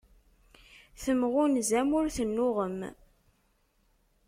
Temɣunzam 1.03 1.89
ur 1.99 2.05
tennuɣem. 2.15 2.79